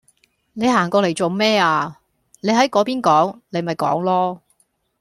[0.53, 1.99] 你行過嚟做咩呀，
[2.39, 4.39] 你喺嗰邊講你咪講囉